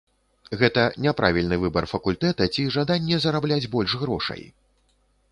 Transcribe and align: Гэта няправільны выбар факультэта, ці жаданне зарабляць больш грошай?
Гэта 0.59 0.83
няправільны 1.05 1.59
выбар 1.65 1.85
факультэта, 1.91 2.47
ці 2.55 2.65
жаданне 2.75 3.19
зарабляць 3.27 3.69
больш 3.75 3.91
грошай? 4.05 4.41